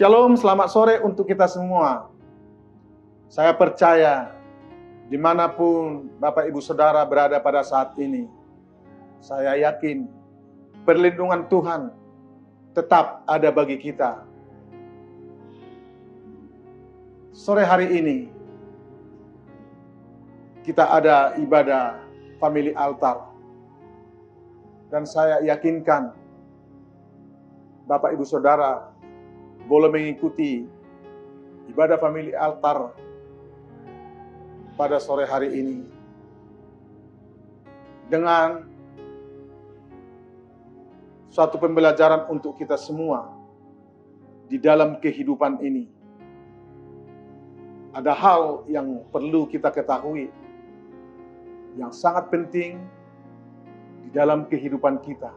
Shalom, 0.00 0.32
selamat 0.32 0.68
sore 0.72 0.96
untuk 1.04 1.28
kita 1.28 1.44
semua. 1.44 2.08
Saya 3.28 3.52
percaya 3.52 4.32
di 5.12 5.20
mana 5.20 5.44
pun 5.44 6.08
Bapak 6.16 6.48
Ibu 6.48 6.56
Saudara 6.64 7.04
berada 7.04 7.36
pada 7.36 7.60
saat 7.60 7.92
ini, 8.00 8.24
saya 9.20 9.60
yakin 9.60 10.08
perlindungan 10.88 11.44
Tuhan 11.52 11.92
tetap 12.72 13.28
ada 13.28 13.52
bagi 13.52 13.76
kita. 13.76 14.24
Sore 17.36 17.68
hari 17.68 17.92
ini, 17.92 18.32
kita 20.64 20.96
ada 20.96 21.36
ibadah 21.36 22.00
family 22.40 22.72
altar. 22.72 23.28
Dan 24.88 25.04
saya 25.04 25.44
yakinkan 25.44 26.16
Bapak 27.84 28.16
Ibu 28.16 28.24
Saudara 28.24 28.89
boleh 29.70 29.86
mengikuti 29.86 30.66
ibadah 31.70 31.94
family 31.94 32.34
altar 32.34 32.90
pada 34.74 34.98
sore 34.98 35.30
hari 35.30 35.54
ini 35.54 35.86
dengan 38.10 38.66
suatu 41.30 41.54
pembelajaran 41.62 42.26
untuk 42.34 42.58
kita 42.58 42.74
semua 42.74 43.30
di 44.50 44.58
dalam 44.58 44.98
kehidupan 44.98 45.62
ini. 45.62 45.86
Ada 47.94 48.10
hal 48.10 48.66
yang 48.66 49.06
perlu 49.14 49.46
kita 49.46 49.70
ketahui 49.70 50.34
yang 51.78 51.94
sangat 51.94 52.26
penting 52.34 52.82
di 54.02 54.10
dalam 54.10 54.50
kehidupan 54.50 54.98
kita. 55.06 55.30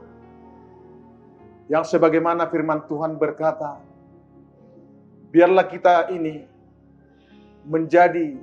Yang 1.70 1.94
sebagaimana 1.94 2.50
firman 2.50 2.82
Tuhan 2.90 3.22
berkata, 3.22 3.93
biarlah 5.34 5.66
kita 5.66 6.14
ini 6.14 6.46
menjadi 7.66 8.38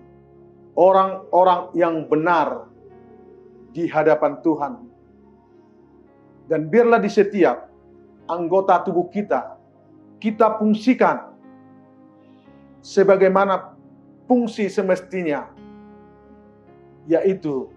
orang-orang 0.74 1.70
yang 1.78 2.02
benar 2.10 2.66
di 3.70 3.86
hadapan 3.86 4.42
Tuhan. 4.42 4.74
Dan 6.50 6.66
biarlah 6.66 6.98
di 6.98 7.06
setiap 7.06 7.70
anggota 8.26 8.82
tubuh 8.82 9.06
kita, 9.06 9.54
kita 10.18 10.58
fungsikan 10.58 11.30
sebagaimana 12.82 13.78
fungsi 14.26 14.66
semestinya, 14.66 15.46
yaitu 17.06 17.70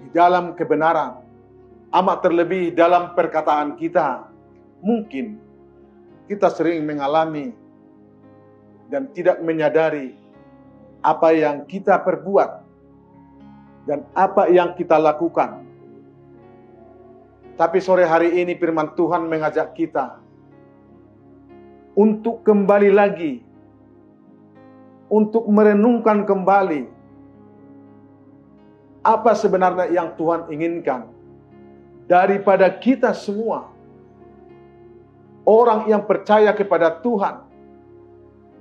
di 0.00 0.08
dalam 0.16 0.56
kebenaran, 0.56 1.20
amat 1.92 2.18
terlebih 2.24 2.72
dalam 2.72 3.12
perkataan 3.12 3.76
kita, 3.76 4.32
mungkin 4.80 5.36
kita 6.24 6.48
sering 6.48 6.88
mengalami 6.88 7.52
dan 8.88 9.12
tidak 9.12 9.40
menyadari 9.44 10.16
apa 11.04 11.30
yang 11.36 11.64
kita 11.68 12.00
perbuat 12.00 12.50
dan 13.88 14.04
apa 14.12 14.48
yang 14.52 14.76
kita 14.76 14.96
lakukan. 15.00 15.64
Tapi 17.56 17.78
sore 17.82 18.04
hari 18.04 18.38
ini 18.40 18.54
firman 18.56 18.92
Tuhan 18.94 19.26
mengajak 19.26 19.74
kita 19.74 20.20
untuk 21.98 22.46
kembali 22.46 22.90
lagi 22.94 23.42
untuk 25.08 25.48
merenungkan 25.48 26.22
kembali 26.22 26.86
apa 29.02 29.32
sebenarnya 29.32 29.88
yang 29.88 30.12
Tuhan 30.14 30.52
inginkan 30.52 31.08
daripada 32.04 32.68
kita 32.68 33.16
semua. 33.16 33.72
Orang 35.48 35.88
yang 35.88 36.04
percaya 36.04 36.52
kepada 36.52 36.92
Tuhan, 37.00 37.47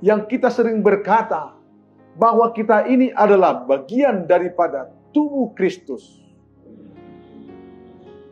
yang 0.02 0.30
kita 0.30 0.54
sering 0.54 0.86
berkata 0.86 1.58
bahwa 2.18 2.50
kita 2.54 2.86
ini 2.90 3.14
adalah 3.14 3.66
bagian 3.66 4.26
daripada 4.26 4.90
tubuh 5.14 5.54
Kristus. 5.54 6.22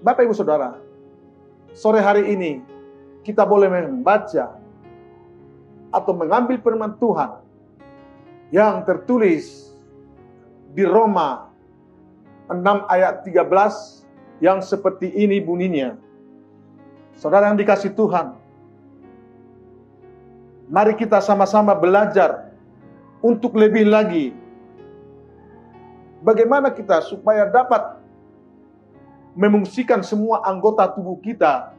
Bapak, 0.02 0.26
ibu, 0.26 0.38
saudara, 0.38 0.78
sore 1.74 2.02
hari 2.02 2.30
ini 2.34 2.62
kita 3.26 3.42
boleh 3.42 3.70
membaca 3.70 4.62
atau 5.90 6.14
mengambil 6.14 6.62
firman 6.62 6.94
Tuhan 7.02 7.42
yang 8.54 8.86
tertulis 8.86 9.74
di 10.78 10.86
Roma 10.86 11.50
6 12.52 12.62
ayat 12.86 13.26
13 13.26 14.44
yang 14.44 14.62
seperti 14.62 15.10
ini 15.18 15.42
bunyinya. 15.42 15.98
Saudara 17.18 17.50
yang 17.50 17.58
dikasih 17.58 17.96
Tuhan, 17.96 18.38
mari 20.70 20.98
kita 20.98 21.22
sama-sama 21.22 21.78
belajar 21.78 22.50
untuk 23.22 23.54
lebih 23.54 23.86
lagi 23.90 24.34
bagaimana 26.26 26.74
kita 26.74 27.06
supaya 27.06 27.46
dapat 27.46 28.02
memungsikan 29.38 30.02
semua 30.02 30.42
anggota 30.48 30.90
tubuh 30.90 31.22
kita 31.22 31.76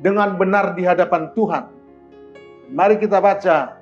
dengan 0.00 0.38
benar 0.40 0.72
di 0.72 0.86
hadapan 0.86 1.28
Tuhan. 1.36 1.68
Mari 2.72 2.96
kita 3.02 3.20
baca 3.20 3.76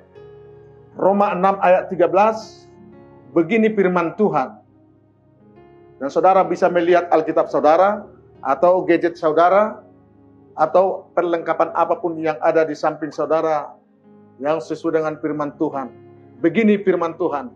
Roma 0.99 1.31
6 1.31 1.61
ayat 1.63 1.83
13. 1.87 3.31
Begini 3.31 3.69
firman 3.71 4.17
Tuhan. 4.17 4.57
Dan 6.01 6.09
saudara 6.09 6.41
bisa 6.41 6.65
melihat 6.67 7.05
Alkitab 7.13 7.47
saudara, 7.53 8.03
atau 8.41 8.81
gadget 8.81 9.15
saudara, 9.15 9.85
atau 10.57 11.07
perlengkapan 11.13 11.69
apa 11.77 12.01
pun 12.01 12.17
yang 12.17 12.35
ada 12.41 12.65
di 12.65 12.73
samping 12.73 13.13
saudara 13.13 13.78
yang 14.39 14.59
sesuai 14.59 14.99
dengan 14.99 15.15
firman 15.19 15.55
Tuhan. 15.55 15.91
Begini 16.39 16.79
firman 16.79 17.15
Tuhan. 17.19 17.51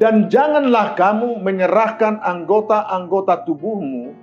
Dan 0.00 0.26
janganlah 0.26 0.98
kamu 0.98 1.38
menyerahkan 1.38 2.18
anggota-anggota 2.24 3.46
tubuhmu 3.46 4.16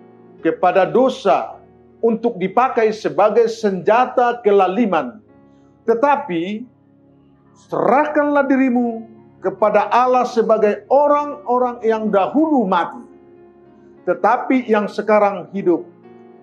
kepada 0.44 0.84
dosa 0.90 1.62
untuk 2.04 2.36
dipakai 2.42 2.92
sebagai 2.92 3.48
senjata 3.48 4.42
kelaliman. 4.44 5.22
Tetapi 5.88 6.66
serahkanlah 7.70 8.44
dirimu 8.50 9.08
kepada 9.40 9.88
Allah 9.94 10.28
sebagai 10.28 10.84
orang-orang 10.92 11.80
yang 11.86 12.12
dahulu 12.12 12.68
mati 12.68 13.12
tetapi 14.06 14.66
yang 14.66 14.90
sekarang 14.90 15.50
hidup. 15.54 15.86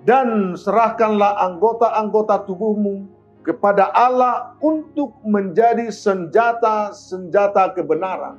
Dan 0.06 0.54
serahkanlah 0.56 1.36
anggota-anggota 1.36 2.46
tubuhmu 2.48 3.04
kepada 3.48 3.88
Allah 3.96 4.52
untuk 4.60 5.16
menjadi 5.24 5.88
senjata-senjata 5.88 7.72
kebenaran. 7.72 8.36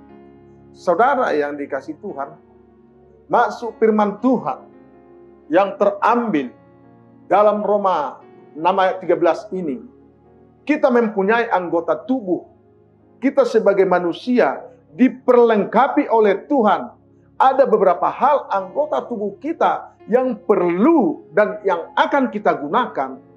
Saudara 0.69 1.33
yang 1.33 1.57
dikasih 1.57 1.97
Tuhan, 1.97 2.37
masuk 3.25 3.73
firman 3.81 4.21
Tuhan 4.21 4.69
yang 5.49 5.73
terambil 5.81 6.53
dalam 7.25 7.65
Roma 7.65 8.21
6 8.53 8.61
ayat 8.61 9.01
13 9.01 9.49
ini. 9.57 9.81
Kita 10.61 10.93
mempunyai 10.93 11.49
anggota 11.49 11.97
tubuh. 12.05 12.45
Kita 13.17 13.49
sebagai 13.49 13.89
manusia 13.89 14.61
diperlengkapi 14.93 16.05
oleh 16.05 16.45
Tuhan 16.45 16.85
ada 17.41 17.63
beberapa 17.65 18.05
hal 18.13 18.45
anggota 18.53 19.01
tubuh 19.09 19.33
kita 19.41 19.97
yang 20.05 20.37
perlu 20.45 21.25
dan 21.33 21.57
yang 21.65 21.89
akan 21.97 22.29
kita 22.29 22.53
gunakan 22.61 23.28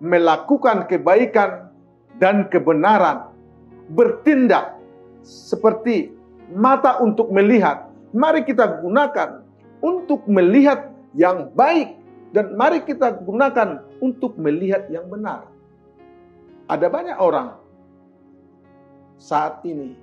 melakukan 0.00 0.88
kebaikan 0.88 1.68
dan 2.16 2.48
kebenaran, 2.48 3.30
bertindak 3.92 4.80
seperti 5.22 6.12
mata 6.52 6.98
untuk 6.98 7.28
melihat. 7.30 7.88
Mari 8.10 8.42
kita 8.42 8.82
gunakan 8.82 9.44
untuk 9.84 10.26
melihat 10.26 10.90
yang 11.14 11.52
baik 11.54 11.94
dan 12.34 12.56
mari 12.58 12.82
kita 12.82 13.22
gunakan 13.22 13.86
untuk 14.02 14.34
melihat 14.40 14.88
yang 14.90 15.06
benar. 15.06 15.46
Ada 16.66 16.86
banyak 16.86 17.18
orang 17.18 17.58
saat 19.20 19.62
ini 19.66 19.94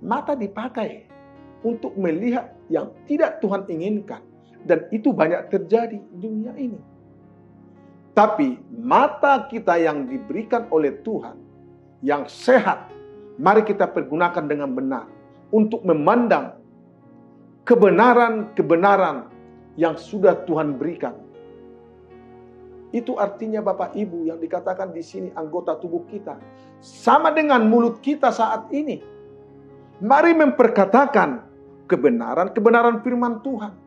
mata 0.00 0.32
dipakai 0.34 1.06
untuk 1.62 1.94
melihat 1.98 2.54
yang 2.70 2.92
tidak 3.04 3.42
Tuhan 3.42 3.66
inginkan. 3.68 4.22
Dan 4.58 4.90
itu 4.90 5.14
banyak 5.14 5.48
terjadi 5.48 5.96
di 5.96 6.16
dunia 6.18 6.52
ini. 6.58 6.80
Tapi 8.18 8.58
mata 8.74 9.46
kita 9.46 9.78
yang 9.78 10.10
diberikan 10.10 10.66
oleh 10.74 10.90
Tuhan, 11.06 11.38
yang 12.02 12.26
sehat, 12.26 12.90
mari 13.38 13.62
kita 13.62 13.86
pergunakan 13.86 14.42
dengan 14.42 14.74
benar 14.74 15.06
untuk 15.54 15.86
memandang 15.86 16.58
kebenaran-kebenaran 17.62 19.30
yang 19.78 19.94
sudah 19.94 20.34
Tuhan 20.50 20.74
berikan. 20.74 21.14
Itu 22.90 23.14
artinya 23.22 23.62
Bapak 23.62 23.94
Ibu 23.94 24.26
yang 24.26 24.42
dikatakan 24.42 24.90
di 24.90 25.04
sini 25.06 25.30
anggota 25.38 25.78
tubuh 25.78 26.02
kita. 26.10 26.42
Sama 26.82 27.30
dengan 27.30 27.70
mulut 27.70 28.02
kita 28.02 28.34
saat 28.34 28.66
ini. 28.74 28.98
Mari 30.02 30.34
memperkatakan 30.34 31.46
kebenaran-kebenaran 31.86 32.98
firman 32.98 33.38
Tuhan. 33.46 33.78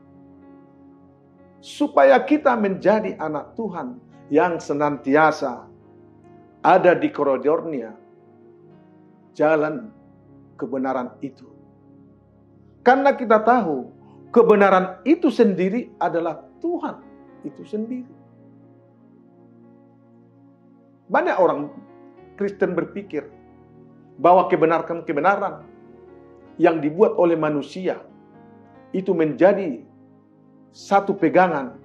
Supaya 1.59 2.15
kita 2.23 2.55
menjadi 2.55 3.19
anak 3.19 3.59
Tuhan 3.59 4.10
yang 4.31 4.63
senantiasa 4.63 5.67
ada 6.63 6.95
di 6.95 7.11
koridornya 7.11 7.91
jalan 9.35 9.91
kebenaran 10.55 11.11
itu. 11.19 11.51
Karena 12.81 13.11
kita 13.11 13.43
tahu 13.43 13.91
kebenaran 14.31 15.03
itu 15.03 15.27
sendiri 15.27 15.91
adalah 15.99 16.47
Tuhan 16.63 17.03
itu 17.43 17.61
sendiri. 17.67 18.15
Banyak 21.11 21.35
orang 21.35 21.67
Kristen 22.39 22.71
berpikir 22.71 23.27
bahwa 24.15 24.47
kebenaran-kebenaran 24.47 25.67
yang 26.55 26.79
dibuat 26.79 27.19
oleh 27.19 27.35
manusia 27.35 27.99
itu 28.95 29.11
menjadi 29.11 29.83
satu 30.71 31.11
pegangan 31.11 31.80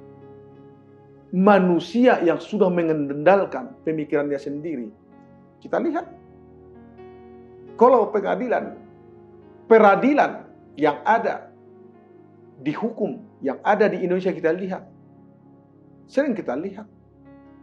manusia 1.34 2.22
yang 2.22 2.38
sudah 2.38 2.70
mengendalikan 2.70 3.74
pemikirannya 3.82 4.38
sendiri. 4.38 4.88
Kita 5.58 5.82
lihat 5.82 6.06
kalau 7.74 8.08
pengadilan, 8.14 8.78
peradilan 9.66 10.46
yang 10.78 11.00
ada 11.02 11.50
di 12.60 12.72
hukum 12.72 13.26
yang 13.44 13.60
ada 13.60 13.88
di 13.90 14.00
Indonesia 14.00 14.32
kita 14.32 14.52
lihat, 14.52 14.82
sering 16.08 16.32
kita 16.32 16.56
lihat 16.56 16.88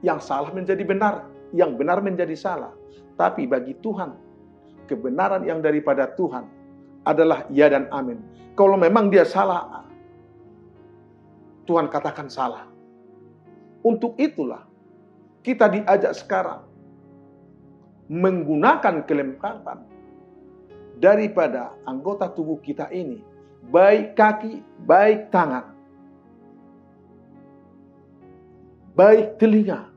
yang 0.06 0.22
salah 0.22 0.54
menjadi 0.54 0.84
benar, 0.86 1.26
yang 1.56 1.74
benar 1.74 2.04
menjadi 2.04 2.36
salah. 2.38 2.74
Tapi 3.18 3.50
bagi 3.50 3.78
Tuhan, 3.82 4.14
kebenaran 4.86 5.46
yang 5.46 5.62
daripada 5.62 6.10
Tuhan 6.14 6.46
adalah 7.06 7.46
ya 7.50 7.70
dan 7.70 7.90
amin. 7.90 8.22
Kalau 8.54 8.78
memang 8.78 9.10
dia 9.10 9.26
salah, 9.26 9.86
Tuhan 11.66 11.90
katakan 11.90 12.30
salah. 12.30 12.70
Untuk 13.84 14.16
itulah 14.16 14.64
kita 15.44 15.68
diajak 15.68 16.16
sekarang 16.16 16.64
menggunakan 18.08 19.04
kelengkapan 19.04 19.84
daripada 21.04 21.76
anggota 21.84 22.32
tubuh 22.32 22.64
kita 22.64 22.88
ini, 22.96 23.20
baik 23.68 24.16
kaki, 24.16 24.64
baik 24.88 25.28
tangan, 25.36 25.76
baik 28.96 29.36
telinga. 29.36 29.92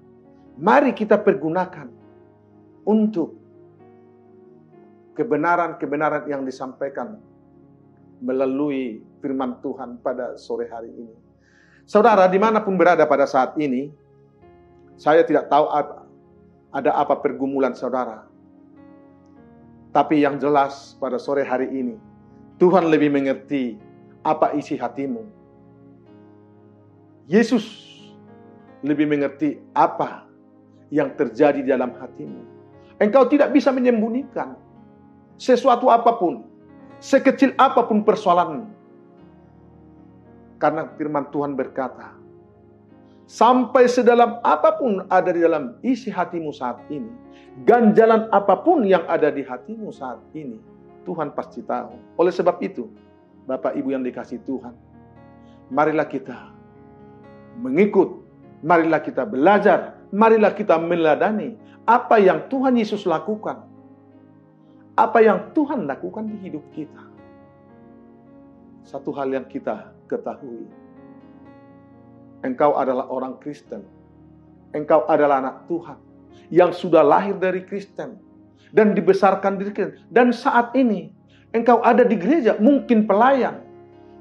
Mari 0.57 0.97
kita 0.97 1.21
pergunakan 1.21 1.93
untuk 2.89 3.37
kebenaran-kebenaran 5.15 6.27
yang 6.27 6.43
disampaikan 6.43 7.21
melalui 8.25 9.05
firman 9.21 9.61
Tuhan 9.61 10.01
pada 10.01 10.41
sore 10.41 10.67
hari 10.73 10.89
ini. 10.97 11.26
Saudara, 11.87 12.27
di 12.27 12.35
mana 12.35 12.59
pun 12.59 12.75
berada 12.75 13.07
pada 13.07 13.31
saat 13.31 13.55
ini, 13.63 13.95
saya 14.99 15.23
tidak 15.23 15.47
tahu 15.47 15.71
ada 16.75 16.91
apa 16.99 17.15
pergumulan 17.23 17.79
saudara. 17.79 18.27
Tapi 19.95 20.27
yang 20.27 20.37
jelas 20.43 20.99
pada 20.99 21.17
sore 21.17 21.47
hari 21.47 21.71
ini, 21.71 21.95
Tuhan 22.59 22.91
lebih 22.91 23.15
mengerti 23.15 23.79
apa 24.27 24.51
isi 24.59 24.75
hatimu. 24.75 25.23
Yesus 27.31 27.87
lebih 28.83 29.07
mengerti 29.07 29.63
apa 29.71 30.27
yang 30.91 31.15
terjadi 31.15 31.63
di 31.63 31.71
dalam 31.71 31.95
hatimu. 31.95 32.43
Engkau 32.99 33.31
tidak 33.31 33.55
bisa 33.55 33.71
menyembunyikan 33.71 34.59
sesuatu 35.39 35.87
apa 35.87 36.19
pun, 36.19 36.51
sekecil 36.99 37.55
apa 37.57 37.87
pun 37.87 38.03
persoalan 38.03 38.75
karena 40.57 40.89
firman 40.97 41.29
Tuhan 41.33 41.53
berkata, 41.57 42.17
sampai 43.27 43.91
sedalam 43.91 44.39
apa 44.47 44.79
pun 44.79 45.05
ada 45.11 45.31
di 45.35 45.43
dalam 45.43 45.77
isi 45.83 46.09
hatimu 46.09 46.55
saat 46.55 46.81
ini, 46.89 47.11
ganjalan 47.67 48.31
apa 48.31 48.57
pun 48.61 48.87
yang 48.87 49.05
ada 49.11 49.29
di 49.29 49.43
hatimu 49.43 49.91
saat 49.93 50.23
ini, 50.33 50.63
Tuhan 51.05 51.35
pasti 51.35 51.61
tahu. 51.63 51.97
Oleh 52.19 52.33
sebab 52.33 52.59
itu, 52.63 52.89
Bapak 53.47 53.79
Ibu 53.79 53.95
yang 53.95 54.03
dikasih 54.03 54.43
Tuhan, 54.43 54.75
marilah 55.71 56.07
kita 56.07 56.51
mengikut, 57.63 58.23
marilah 58.63 59.01
kita 59.03 59.23
belajar, 59.23 59.97
marilah 60.11 60.53
kita 60.55 60.79
meladani 60.79 61.55
apa 61.87 62.19
yang 62.19 62.51
Tuhan 62.51 62.75
Yesus 62.75 63.07
lakukan. 63.07 63.63
Apa 64.97 65.21
yang 65.21 65.53
Tuhan 65.53 65.85
lakukan 65.85 66.25
di 66.25 66.37
hidup 66.41 66.65
kita. 66.73 67.05
Satu 68.81 69.13
hal 69.13 69.29
yang 69.29 69.45
kita 69.45 69.93
ketahui. 70.07 70.67
Engkau 72.47 72.79
adalah 72.79 73.11
orang 73.11 73.39
Kristen. 73.43 73.83
Engkau 74.71 75.07
adalah 75.11 75.43
anak 75.43 75.57
Tuhan 75.67 75.99
yang 76.53 76.71
sudah 76.71 77.03
lahir 77.03 77.35
dari 77.39 77.65
Kristen 77.67 78.19
dan 78.71 78.95
dibesarkan 78.95 79.59
di 79.59 79.71
Kristen. 79.71 79.99
Dan 80.11 80.31
saat 80.31 80.75
ini 80.79 81.11
engkau 81.57 81.83
ada 81.83 82.07
di 82.07 82.15
gereja, 82.15 82.55
mungkin 82.61 83.09
pelayan, 83.09 83.63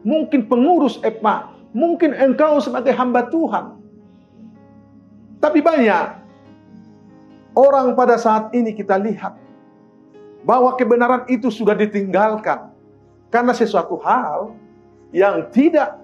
mungkin 0.01 0.47
pengurus 0.47 0.97
EPA, 1.03 1.51
mungkin 1.75 2.15
engkau 2.15 2.57
sebagai 2.63 2.95
hamba 2.95 3.27
Tuhan. 3.29 3.77
Tapi 5.43 5.59
banyak 5.61 6.07
orang 7.53 7.93
pada 7.93 8.17
saat 8.17 8.49
ini 8.55 8.73
kita 8.73 8.97
lihat 8.97 9.37
bahwa 10.45 10.73
kebenaran 10.77 11.25
itu 11.29 11.49
sudah 11.49 11.73
ditinggalkan 11.73 12.69
karena 13.29 13.51
sesuatu 13.51 13.97
hal 14.01 14.53
yang 15.13 15.49
tidak 15.53 16.01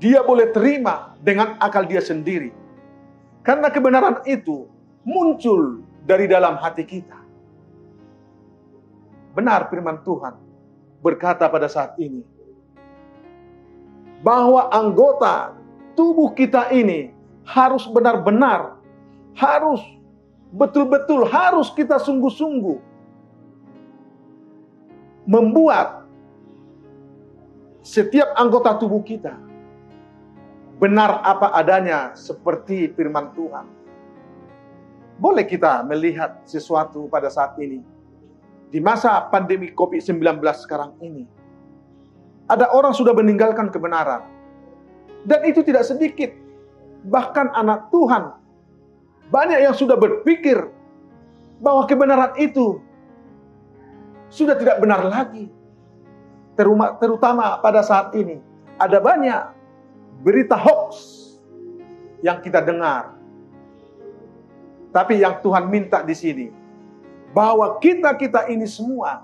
dia 0.00 0.24
boleh 0.24 0.48
terima 0.50 1.12
dengan 1.20 1.60
akal 1.60 1.84
dia 1.84 2.00
sendiri. 2.00 2.50
Karena 3.44 3.68
kebenaran 3.68 4.24
itu 4.24 4.68
muncul 5.04 5.84
dari 6.04 6.24
dalam 6.28 6.56
hati 6.56 6.84
kita. 6.84 7.20
Benar 9.36 9.68
firman 9.68 10.00
Tuhan 10.02 10.34
berkata 11.00 11.48
pada 11.48 11.68
saat 11.68 11.96
ini 11.96 12.24
bahwa 14.20 14.68
anggota 14.68 15.56
tubuh 15.96 16.32
kita 16.36 16.68
ini 16.72 17.12
harus 17.44 17.88
benar-benar 17.88 18.76
harus 19.32 19.80
betul-betul 20.52 21.24
harus 21.24 21.72
kita 21.72 21.96
sungguh-sungguh 21.96 22.76
membuat 25.24 25.99
setiap 27.90 28.30
anggota 28.38 28.78
tubuh 28.78 29.02
kita 29.02 29.34
benar 30.78 31.26
apa 31.26 31.50
adanya 31.58 32.14
seperti 32.14 32.86
firman 32.94 33.34
Tuhan. 33.34 33.66
Boleh 35.18 35.42
kita 35.44 35.82
melihat 35.84 36.40
sesuatu 36.46 37.10
pada 37.10 37.26
saat 37.28 37.58
ini. 37.58 37.82
Di 38.70 38.78
masa 38.78 39.18
pandemi 39.28 39.74
COVID-19 39.74 40.22
sekarang 40.62 40.94
ini. 41.02 41.26
Ada 42.46 42.70
orang 42.70 42.94
sudah 42.94 43.12
meninggalkan 43.12 43.68
kebenaran. 43.74 44.24
Dan 45.26 45.44
itu 45.44 45.60
tidak 45.60 45.84
sedikit. 45.84 46.30
Bahkan 47.04 47.52
anak 47.58 47.90
Tuhan. 47.92 48.32
Banyak 49.28 49.60
yang 49.60 49.74
sudah 49.74 49.98
berpikir 49.98 50.56
bahwa 51.60 51.84
kebenaran 51.84 52.32
itu 52.40 52.80
sudah 54.32 54.56
tidak 54.56 54.80
benar 54.80 55.04
lagi 55.04 55.59
terutama 56.56 57.58
pada 57.60 57.80
saat 57.84 58.14
ini, 58.16 58.40
ada 58.80 58.98
banyak 58.98 59.42
berita 60.24 60.56
hoax 60.56 60.96
yang 62.20 62.40
kita 62.40 62.60
dengar. 62.60 63.16
Tapi 64.90 65.22
yang 65.22 65.38
Tuhan 65.38 65.70
minta 65.70 66.02
di 66.02 66.16
sini, 66.16 66.46
bahwa 67.30 67.78
kita-kita 67.78 68.50
ini 68.50 68.66
semua 68.66 69.22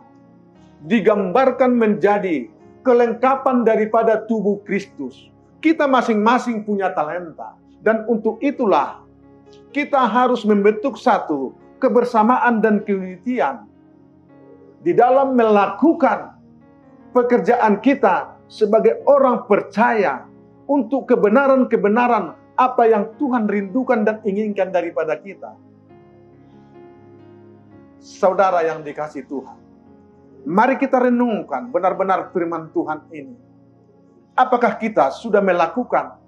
digambarkan 0.87 1.75
menjadi 1.75 2.47
kelengkapan 2.87 3.67
daripada 3.67 4.23
tubuh 4.23 4.63
Kristus. 4.63 5.27
Kita 5.59 5.91
masing-masing 5.91 6.63
punya 6.63 6.95
talenta. 6.95 7.59
Dan 7.83 8.07
untuk 8.07 8.39
itulah 8.39 9.03
kita 9.75 10.07
harus 10.07 10.47
membentuk 10.47 10.95
satu 10.95 11.55
kebersamaan 11.83 12.63
dan 12.63 12.83
keunitian 12.87 13.67
di 14.87 14.95
dalam 14.95 15.35
melakukan 15.35 16.36
pekerjaan 17.17 17.81
kita 17.81 18.37
sebagai 18.45 19.01
orang 19.09 19.49
percaya 19.49 20.29
untuk 20.69 21.09
kebenaran-kebenaran 21.09 22.37
apa 22.61 22.83
yang 22.85 23.17
Tuhan 23.17 23.49
rindukan 23.49 24.05
dan 24.05 24.21
inginkan 24.21 24.69
daripada 24.69 25.17
kita. 25.17 25.57
Saudara 28.05 28.61
yang 28.69 28.85
dikasih 28.85 29.25
Tuhan, 29.25 29.57
mari 30.45 30.77
kita 30.77 31.01
renungkan 31.01 31.73
benar-benar 31.73 32.29
firman 32.37 32.69
Tuhan 32.77 33.09
ini. 33.09 33.37
Apakah 34.37 34.77
kita 34.77 35.09
sudah 35.17 35.41
melakukan 35.41 36.21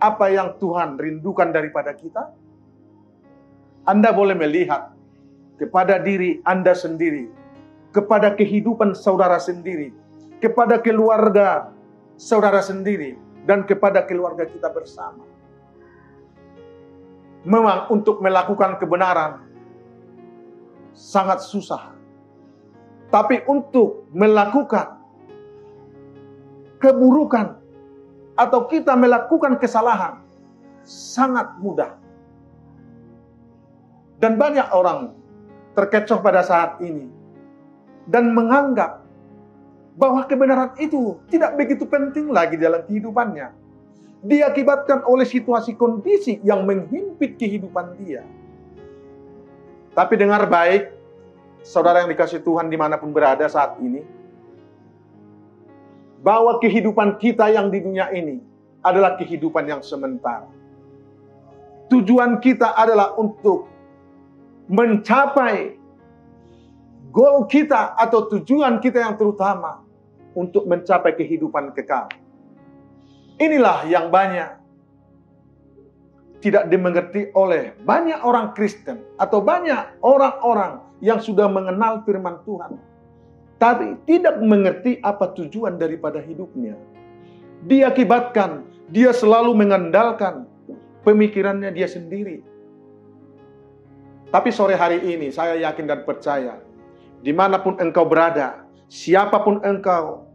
apa 0.00 0.26
yang 0.32 0.56
Tuhan 0.56 0.96
rindukan 0.96 1.52
daripada 1.52 1.92
kita? 1.92 2.32
Anda 3.84 4.10
boleh 4.10 4.34
melihat 4.34 4.96
kepada 5.60 6.00
diri 6.00 6.40
Anda 6.42 6.72
sendiri, 6.72 7.28
kepada 7.92 8.34
kehidupan 8.34 8.96
saudara 8.96 9.38
sendiri, 9.38 9.94
kepada 10.42 10.82
keluarga 10.82 11.70
saudara 12.18 12.58
sendiri 12.58 13.14
dan 13.46 13.62
kepada 13.62 14.02
keluarga 14.02 14.42
kita 14.42 14.66
bersama. 14.74 15.22
Memang 17.46 17.90
untuk 17.94 18.18
melakukan 18.18 18.78
kebenaran 18.82 19.46
sangat 20.90 21.46
susah. 21.46 21.94
Tapi 23.12 23.44
untuk 23.46 24.08
melakukan 24.10 24.98
keburukan 26.82 27.60
atau 28.34 28.66
kita 28.66 28.98
melakukan 28.98 29.62
kesalahan 29.62 30.26
sangat 30.82 31.54
mudah. 31.62 31.94
Dan 34.18 34.38
banyak 34.38 34.70
orang 34.70 35.14
terkecoh 35.74 36.22
pada 36.22 36.46
saat 36.46 36.78
ini 36.78 37.10
dan 38.06 38.30
menganggap 38.34 39.01
bahwa 39.96 40.24
kebenaran 40.24 40.72
itu 40.80 41.20
tidak 41.28 41.56
begitu 41.60 41.84
penting 41.84 42.32
lagi 42.32 42.56
dalam 42.56 42.80
kehidupannya. 42.88 43.52
Diakibatkan 44.22 45.02
oleh 45.04 45.26
situasi 45.26 45.74
kondisi 45.74 46.38
yang 46.46 46.62
menghimpit 46.62 47.36
kehidupan 47.36 47.98
dia. 48.00 48.22
Tapi 49.92 50.14
dengar 50.14 50.46
baik, 50.46 50.94
saudara 51.66 52.06
yang 52.06 52.10
dikasih 52.14 52.40
Tuhan 52.40 52.70
di 52.70 52.78
mana 52.78 52.96
pun 52.96 53.10
berada 53.10 53.44
saat 53.50 53.76
ini, 53.82 54.00
bahwa 56.22 56.62
kehidupan 56.62 57.18
kita 57.18 57.50
yang 57.50 57.68
di 57.68 57.82
dunia 57.82 58.08
ini 58.14 58.38
adalah 58.80 59.18
kehidupan 59.18 59.66
yang 59.66 59.82
sementara. 59.82 60.46
Tujuan 61.90 62.38
kita 62.38 62.78
adalah 62.78 63.18
untuk 63.18 63.68
mencapai 64.70 65.81
goal 67.12 67.44
kita 67.44 67.92
atau 67.94 68.26
tujuan 68.32 68.80
kita 68.80 69.04
yang 69.04 69.14
terutama 69.20 69.84
untuk 70.32 70.64
mencapai 70.64 71.12
kehidupan 71.12 71.76
kekal. 71.76 72.08
Inilah 73.36 73.84
yang 73.84 74.08
banyak 74.08 74.58
tidak 76.40 76.66
dimengerti 76.72 77.30
oleh 77.36 77.76
banyak 77.84 78.18
orang 78.24 78.56
Kristen 78.56 79.04
atau 79.20 79.44
banyak 79.44 80.00
orang-orang 80.02 80.82
yang 81.04 81.20
sudah 81.20 81.46
mengenal 81.46 82.00
firman 82.08 82.40
Tuhan. 82.48 82.80
Tapi 83.60 83.94
tidak 84.10 84.42
mengerti 84.42 84.98
apa 85.06 85.30
tujuan 85.38 85.78
daripada 85.78 86.18
hidupnya. 86.18 86.74
Diakibatkan 87.62 88.66
dia 88.90 89.14
selalu 89.14 89.54
mengandalkan 89.54 90.50
pemikirannya 91.06 91.70
dia 91.70 91.86
sendiri 91.86 92.42
tapi 94.32 94.48
sore 94.48 94.72
hari 94.72 94.96
ini 95.04 95.28
saya 95.28 95.60
yakin 95.60 95.84
dan 95.84 96.08
percaya, 96.08 96.56
di 97.22 97.30
mana 97.30 97.62
pun 97.62 97.78
engkau 97.78 98.04
berada, 98.04 98.66
siapa 98.90 99.40
pun 99.46 99.62
engkau, 99.62 100.26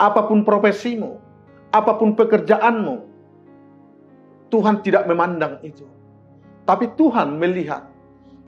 apa 0.00 0.26
pun 0.26 0.42
profesimu, 0.42 1.20
apa 1.70 1.94
pun 2.00 2.16
pekerjaanmu, 2.16 2.96
Tuhan 4.48 4.84
tidak 4.84 5.08
memandang 5.08 5.60
itu. 5.64 5.88
Tapi 6.64 6.92
Tuhan 6.96 7.36
melihat 7.36 7.88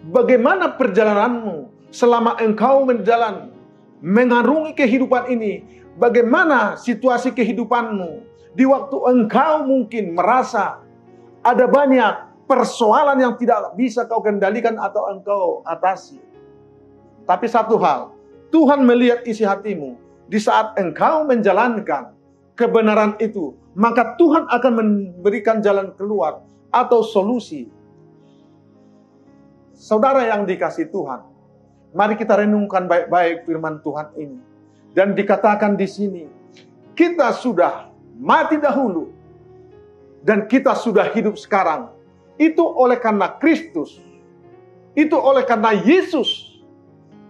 bagaimana 0.08 0.76
perjalananmu 0.76 1.88
selama 1.92 2.36
engkau 2.40 2.84
menjalan, 2.84 3.52
mengarungi 4.04 4.76
kehidupan 4.76 5.32
ini, 5.32 5.84
bagaimana 5.96 6.76
situasi 6.76 7.32
kehidupanmu 7.32 8.24
di 8.52 8.64
waktu 8.68 8.96
engkau 8.96 9.64
mungkin 9.64 10.12
merasa 10.12 10.82
ada 11.44 11.64
banyak 11.68 12.46
persoalan 12.48 13.18
yang 13.18 13.34
tidak 13.40 13.72
bisa 13.74 14.04
kau 14.04 14.20
kendalikan 14.20 14.76
atau 14.76 15.08
engkau 15.10 15.64
atasi. 15.64 16.33
Tapi 17.24 17.48
satu 17.48 17.80
hal, 17.80 18.12
Tuhan 18.52 18.84
melihat 18.84 19.24
isi 19.24 19.42
hatimu 19.42 19.96
di 20.28 20.36
saat 20.36 20.76
engkau 20.76 21.24
menjalankan 21.24 22.12
kebenaran 22.52 23.16
itu, 23.16 23.56
maka 23.72 24.16
Tuhan 24.20 24.44
akan 24.48 24.72
memberikan 24.76 25.64
jalan 25.64 25.96
keluar 25.96 26.44
atau 26.68 27.00
solusi. 27.00 27.68
Saudara 29.74 30.22
yang 30.28 30.44
dikasih 30.46 30.92
Tuhan, 30.92 31.24
mari 31.96 32.14
kita 32.14 32.44
renungkan 32.44 32.86
baik-baik 32.86 33.48
firman 33.48 33.80
Tuhan 33.80 34.08
ini. 34.20 34.38
Dan 34.94 35.18
dikatakan 35.18 35.74
di 35.74 35.88
sini, 35.90 36.24
kita 36.94 37.34
sudah 37.34 37.90
mati 38.20 38.60
dahulu 38.60 39.10
dan 40.22 40.46
kita 40.46 40.78
sudah 40.78 41.10
hidup 41.10 41.34
sekarang 41.34 41.90
itu 42.38 42.62
oleh 42.62 42.98
karena 42.98 43.30
Kristus. 43.38 43.98
Itu 44.94 45.18
oleh 45.18 45.42
karena 45.42 45.74
Yesus 45.74 46.43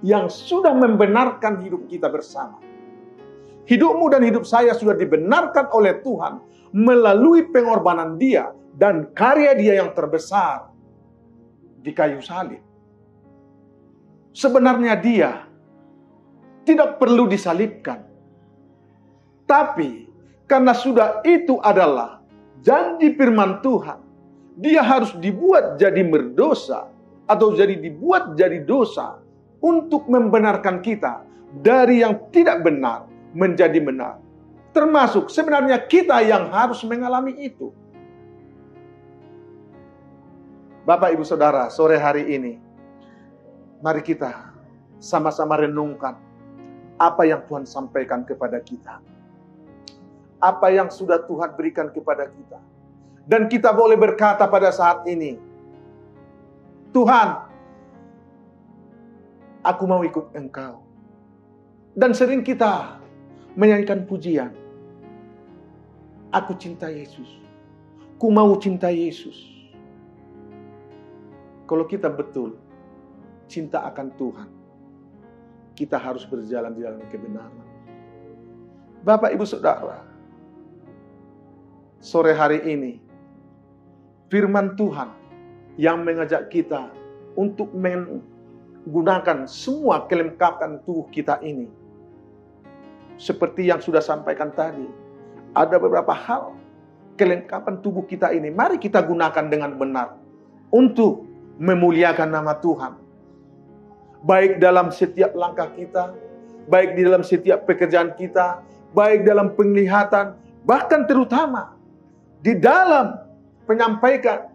yang 0.05 0.29
sudah 0.29 0.77
membenarkan 0.77 1.65
hidup 1.65 1.89
kita 1.89 2.13
bersama. 2.13 2.61
Hidupmu 3.65 4.13
dan 4.13 4.21
hidup 4.21 4.45
saya 4.45 4.77
sudah 4.77 4.93
dibenarkan 4.93 5.73
oleh 5.73 6.05
Tuhan 6.05 6.45
melalui 6.77 7.49
pengorbanan 7.49 8.21
Dia 8.21 8.53
dan 8.77 9.09
karya 9.17 9.57
Dia 9.57 9.81
yang 9.81 9.97
terbesar 9.97 10.69
di 11.81 11.89
kayu 11.97 12.21
salib. 12.21 12.61
Sebenarnya 14.37 15.01
Dia 15.01 15.31
tidak 16.69 17.01
perlu 17.01 17.25
disalibkan. 17.25 18.05
Tapi 19.49 20.05
karena 20.45 20.77
sudah 20.77 21.25
itu 21.25 21.57
adalah 21.65 22.21
janji 22.61 23.17
firman 23.17 23.65
Tuhan 23.65 24.01
dia 24.61 24.85
harus 24.85 25.17
dibuat 25.19 25.81
jadi 25.81 26.05
berdosa 26.05 26.93
atau 27.25 27.57
jadi 27.57 27.81
dibuat 27.81 28.37
jadi 28.37 28.63
dosa 28.63 29.24
untuk 29.65 30.05
membenarkan 30.13 30.85
kita 30.85 31.25
dari 31.65 32.05
yang 32.05 32.29
tidak 32.29 32.61
benar 32.61 33.09
menjadi 33.33 33.81
benar. 33.81 34.21
Termasuk 34.77 35.33
sebenarnya 35.33 35.81
kita 35.89 36.21
yang 36.21 36.53
harus 36.53 36.85
mengalami 36.85 37.33
itu. 37.41 37.73
Bapak, 40.85 41.17
Ibu, 41.17 41.25
Saudara, 41.25 41.73
sore 41.73 41.97
hari 41.97 42.37
ini, 42.37 42.61
mari 43.81 44.05
kita 44.05 44.53
sama-sama 45.01 45.57
renungkan 45.57 46.21
apa 47.01 47.25
yang 47.25 47.41
Tuhan 47.49 47.65
sampaikan 47.65 48.21
kepada 48.29 48.61
kita. 48.61 49.01
Apa 50.45 50.69
yang 50.69 50.93
sudah 50.93 51.25
Tuhan 51.25 51.57
berikan 51.57 51.89
kepada 51.89 52.29
kita 52.29 52.61
dan 53.25 53.49
kita 53.49 53.73
boleh 53.73 53.97
berkata 53.97 54.45
pada 54.45 54.69
saat 54.69 55.09
ini, 55.09 55.41
Tuhan, 56.93 57.54
aku 59.65 59.83
mau 59.89 60.05
ikut 60.05 60.37
Engkau. 60.37 60.85
Dan 61.97 62.13
sering 62.13 62.45
kita 62.45 63.01
menyanyikan 63.57 64.05
pujian. 64.05 64.53
Aku 66.31 66.53
cinta 66.61 66.93
Yesus. 66.93 67.41
Ku 68.21 68.29
mau 68.29 68.53
cinta 68.61 68.93
Yesus. 68.93 69.35
Kalau 71.65 71.89
kita 71.89 72.13
betul 72.13 72.61
cinta 73.49 73.89
akan 73.89 74.13
Tuhan, 74.21 74.51
kita 75.73 75.97
harus 75.97 76.29
berjalan 76.29 76.77
di 76.77 76.85
dalam 76.85 77.01
kebenaran. 77.09 77.67
Bapak, 79.05 79.33
Ibu, 79.33 79.45
Saudara, 79.47 80.05
sore 82.03 82.37
hari 82.37 82.61
ini 82.69 82.93
firman 84.29 84.75
Tuhan 84.77 85.09
yang 85.81 86.03
mengajak 86.03 86.51
kita 86.51 86.91
untuk 87.39 87.71
menggunakan 88.85 89.49
semua 89.49 90.05
kelengkapan 90.05 90.81
tubuh 90.85 91.09
kita 91.09 91.41
ini. 91.41 91.69
Seperti 93.17 93.73
yang 93.73 93.81
sudah 93.81 94.05
sampaikan 94.05 94.53
tadi, 94.53 94.85
ada 95.57 95.81
beberapa 95.81 96.13
hal 96.13 96.53
kelengkapan 97.17 97.81
tubuh 97.81 98.05
kita 98.05 98.35
ini. 98.35 98.53
Mari 98.53 98.77
kita 98.77 99.01
gunakan 99.01 99.45
dengan 99.49 99.73
benar 99.79 100.19
untuk 100.69 101.25
memuliakan 101.57 102.29
nama 102.29 102.59
Tuhan. 102.59 102.93
Baik 104.25 104.59
dalam 104.59 104.91
setiap 104.91 105.33
langkah 105.37 105.71
kita, 105.73 106.13
baik 106.67 106.97
di 106.99 107.07
dalam 107.07 107.23
setiap 107.23 107.69
pekerjaan 107.69 108.13
kita, 108.19 108.65
baik 108.97 109.23
dalam 109.25 109.53
penglihatan, 109.55 110.35
bahkan 110.65 111.05
terutama 111.05 111.77
di 112.41 112.57
dalam 112.57 113.21
menyampaikan 113.69 114.49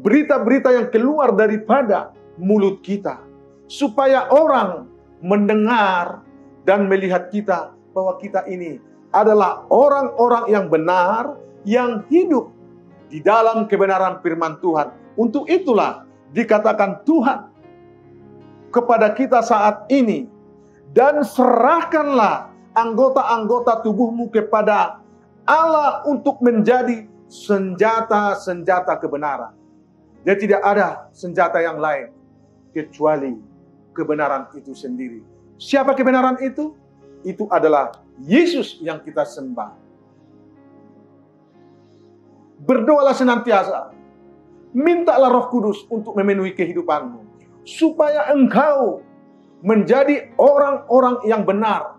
berita-berita 0.00 0.72
yang 0.72 0.88
keluar 0.92 1.32
daripada 1.32 2.12
mulut 2.36 2.84
kita. 2.84 3.20
Supaya 3.66 4.30
orang 4.30 4.86
mendengar 5.18 6.22
dan 6.62 6.86
melihat 6.86 7.30
kita 7.34 7.74
bahwa 7.90 8.18
kita 8.22 8.46
ini 8.46 8.78
adalah 9.10 9.66
orang-orang 9.70 10.44
yang 10.50 10.66
benar, 10.70 11.34
yang 11.66 12.06
hidup 12.10 12.52
di 13.10 13.22
dalam 13.22 13.66
kebenaran 13.66 14.22
firman 14.22 14.58
Tuhan. 14.62 14.92
Untuk 15.18 15.48
itulah 15.50 16.06
dikatakan 16.30 17.02
Tuhan 17.06 17.48
kepada 18.70 19.10
kita 19.14 19.40
saat 19.40 19.88
ini. 19.88 20.28
Dan 20.96 21.20
serahkanlah 21.26 22.56
anggota-anggota 22.72 23.84
tubuhmu 23.84 24.32
kepada 24.32 25.00
Allah 25.44 26.04
untuk 26.08 26.40
menjadi 26.40 27.04
senjata-senjata 27.28 28.96
kebenaran. 28.96 29.52
Dia 30.24 30.36
tidak 30.40 30.62
ada 30.64 31.08
senjata 31.12 31.60
yang 31.60 31.76
lain 31.76 32.10
kecuali 32.72 33.55
kebenaran 33.96 34.52
itu 34.52 34.76
sendiri. 34.76 35.24
Siapa 35.56 35.96
kebenaran 35.96 36.36
itu? 36.44 36.76
Itu 37.24 37.48
adalah 37.48 37.96
Yesus 38.20 38.76
yang 38.84 39.00
kita 39.00 39.24
sembah. 39.24 39.72
Berdoalah 42.60 43.16
senantiasa. 43.16 43.96
mintalah 44.76 45.32
Roh 45.32 45.48
Kudus 45.48 45.88
untuk 45.88 46.12
memenuhi 46.12 46.52
kehidupanmu, 46.52 47.24
supaya 47.64 48.28
engkau 48.28 49.00
menjadi 49.64 50.36
orang-orang 50.36 51.24
yang 51.24 51.48
benar, 51.48 51.96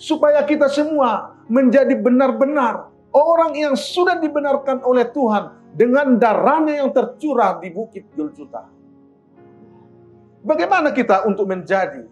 supaya 0.00 0.40
kita 0.48 0.72
semua 0.72 1.36
menjadi 1.44 1.92
benar-benar 1.92 2.88
orang 3.12 3.52
yang 3.52 3.76
sudah 3.76 4.16
dibenarkan 4.16 4.80
oleh 4.80 5.12
Tuhan 5.12 5.76
dengan 5.76 6.16
darahnya 6.16 6.80
yang 6.80 6.88
tercurah 6.88 7.60
di 7.60 7.68
bukit 7.68 8.08
Golgota. 8.16 8.77
Bagaimana 10.42 10.94
kita 10.94 11.26
untuk 11.26 11.50
menjadi 11.50 12.06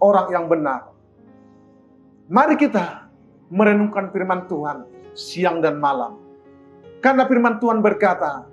orang 0.00 0.26
yang 0.32 0.46
benar? 0.48 0.92
Mari 2.24 2.56
kita 2.56 3.04
merenungkan 3.52 4.08
firman 4.08 4.48
Tuhan 4.48 4.88
siang 5.12 5.60
dan 5.60 5.76
malam. 5.76 6.16
Karena 7.04 7.28
firman 7.28 7.60
Tuhan 7.60 7.84
berkata, 7.84 8.48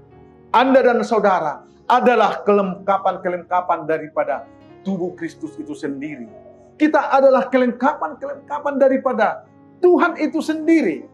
Anda 0.52 0.84
dan 0.84 1.00
saudara 1.08 1.64
adalah 1.88 2.44
kelengkapan-kelengkapan 2.44 3.88
daripada 3.88 4.44
tubuh 4.84 5.16
Kristus 5.16 5.56
itu 5.56 5.72
sendiri. 5.72 6.28
Kita 6.76 7.16
adalah 7.16 7.48
kelengkapan-kelengkapan 7.48 8.76
daripada 8.76 9.48
Tuhan 9.80 10.20
itu 10.20 10.44
sendiri. 10.44 11.08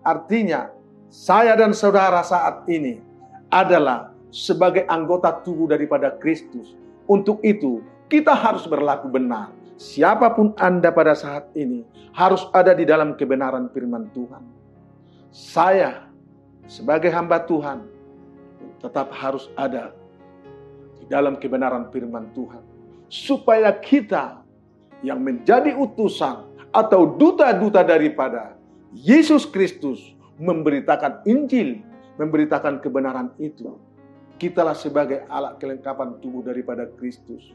Artinya, 0.00 0.72
saya 1.12 1.52
dan 1.52 1.76
saudara 1.76 2.24
saat 2.24 2.64
ini 2.64 3.02
adalah 3.52 4.14
sebagai 4.32 4.88
anggota 4.88 5.34
tubuh 5.44 5.68
daripada 5.68 6.16
Kristus. 6.16 6.79
Untuk 7.10 7.42
itu, 7.42 7.82
kita 8.06 8.30
harus 8.30 8.70
berlaku 8.70 9.10
benar. 9.10 9.50
Siapa 9.74 10.30
pun 10.30 10.54
Anda 10.54 10.94
pada 10.94 11.18
saat 11.18 11.50
ini 11.58 11.82
harus 12.14 12.46
ada 12.54 12.70
di 12.70 12.86
dalam 12.86 13.18
kebenaran 13.18 13.66
firman 13.74 14.06
Tuhan. 14.14 14.46
Saya 15.34 16.06
sebagai 16.70 17.10
hamba 17.10 17.42
Tuhan 17.42 17.82
tetap 18.78 19.10
harus 19.10 19.50
ada 19.58 19.90
di 21.02 21.10
dalam 21.10 21.34
kebenaran 21.34 21.90
firman 21.90 22.30
Tuhan. 22.30 22.62
Supaya 23.10 23.74
kita 23.74 24.46
yang 25.02 25.18
menjadi 25.18 25.74
utusan 25.74 26.46
atau 26.70 27.10
duta-duta 27.18 27.82
daripada 27.82 28.54
Yesus 28.94 29.50
Kristus 29.50 30.14
memberitakan 30.38 31.26
Injil, 31.26 31.82
memberitakan 32.22 32.78
kebenaran 32.78 33.34
itu. 33.42 33.89
Kitalah 34.40 34.72
sebagai 34.72 35.28
alat 35.28 35.60
kelengkapan 35.60 36.16
tubuh 36.24 36.40
daripada 36.40 36.88
Kristus. 36.96 37.52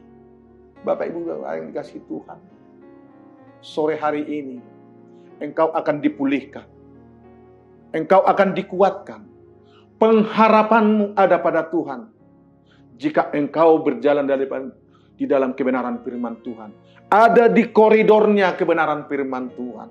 Bapak 0.85 1.09
Ibu 1.09 1.41
yang 1.41 1.73
dikasih 1.73 2.05
Tuhan. 2.05 2.37
Sore 3.65 3.97
hari 3.97 4.21
ini 4.21 4.61
engkau 5.41 5.73
akan 5.73 5.97
dipulihkan. 5.97 6.69
Engkau 7.89 8.21
akan 8.21 8.53
dikuatkan. 8.53 9.25
Pengharapanmu 9.97 11.17
ada 11.17 11.41
pada 11.41 11.65
Tuhan. 11.73 12.13
Jika 13.01 13.33
engkau 13.33 13.81
berjalan 13.81 14.29
di 15.17 15.25
dalam 15.25 15.57
kebenaran 15.57 16.05
firman 16.05 16.37
Tuhan. 16.45 16.69
Ada 17.09 17.49
di 17.49 17.73
koridornya 17.73 18.53
kebenaran 18.53 19.09
firman 19.09 19.49
Tuhan. 19.57 19.89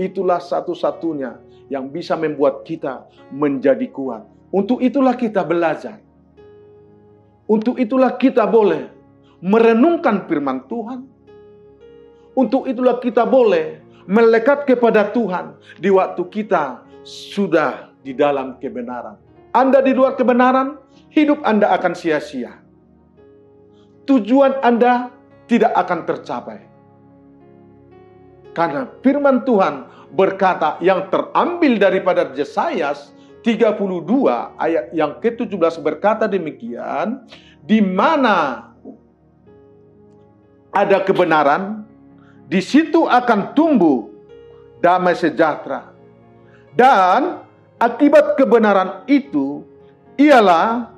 Itulah 0.00 0.40
satu-satunya 0.40 1.36
yang 1.68 1.92
bisa 1.92 2.16
membuat 2.16 2.64
kita 2.64 3.04
menjadi 3.28 3.92
kuat. 3.92 4.24
Untuk 4.48 4.80
itulah 4.80 5.12
kita 5.12 5.44
belajar. 5.44 6.00
Untuk 7.48 7.76
itulah 7.80 8.16
kita 8.16 8.44
boleh 8.48 8.88
merenungkan 9.44 10.24
firman 10.28 10.64
Tuhan. 10.68 11.04
Untuk 12.32 12.64
itulah 12.68 13.00
kita 13.02 13.28
boleh 13.28 13.82
melekat 14.08 14.64
kepada 14.64 15.12
Tuhan 15.12 15.58
di 15.76 15.92
waktu 15.92 16.22
kita 16.32 16.84
sudah 17.04 17.92
di 18.00 18.16
dalam 18.16 18.56
kebenaran. 18.56 19.20
Anda 19.52 19.84
di 19.84 19.92
luar 19.92 20.16
kebenaran, 20.16 20.80
hidup 21.12 21.44
Anda 21.44 21.72
akan 21.76 21.92
sia-sia. 21.92 22.56
Tujuan 24.08 24.64
Anda 24.64 25.12
tidak 25.48 25.72
akan 25.76 26.00
tercapai. 26.08 26.60
Karena 28.56 28.88
firman 29.04 29.44
Tuhan 29.44 29.88
berkata 30.12 30.80
yang 30.80 31.12
terambil 31.12 31.76
daripada 31.76 32.32
Yesayas 32.32 33.12
32 33.42 34.58
ayat 34.58 34.90
yang 34.92 35.22
ke-17 35.22 35.78
berkata 35.80 36.26
demikian, 36.26 37.22
di 37.62 37.78
mana 37.78 38.68
ada 40.74 40.98
kebenaran, 41.02 41.86
di 42.48 42.58
situ 42.58 43.06
akan 43.06 43.54
tumbuh 43.54 44.08
damai 44.82 45.14
sejahtera. 45.14 45.94
Dan 46.74 47.42
akibat 47.78 48.38
kebenaran 48.38 49.06
itu 49.10 49.66
ialah 50.18 50.90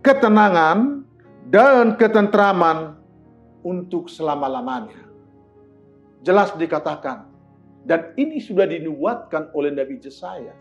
ketenangan 0.00 1.04
dan 1.48 1.96
ketentraman 1.96 2.96
untuk 3.60 4.08
selama-lamanya. 4.08 5.04
Jelas 6.22 6.54
dikatakan, 6.54 7.28
dan 7.82 8.14
ini 8.14 8.38
sudah 8.38 8.66
dinubuatkan 8.66 9.50
oleh 9.52 9.74
Nabi 9.74 9.98
Yesaya. 9.98 10.54